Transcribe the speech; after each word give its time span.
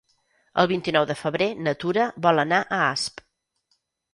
El 0.61 0.69
vint-i-nou 0.71 1.05
de 1.11 1.17
febrer 1.19 1.49
na 1.67 1.75
Tura 1.83 2.09
vol 2.27 2.45
anar 2.47 2.63
a 2.63 2.81
Asp. 2.89 3.23